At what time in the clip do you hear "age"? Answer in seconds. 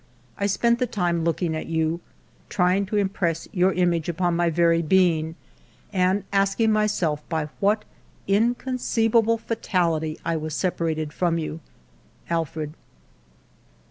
3.93-4.09